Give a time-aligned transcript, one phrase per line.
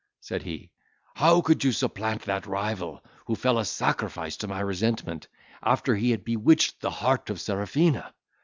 [0.19, 0.71] said he,
[1.13, 5.27] "how could you supplant that rival, who fell a sacrifice to my resentment,
[5.61, 8.11] after he had bewitched the heart of Serafina?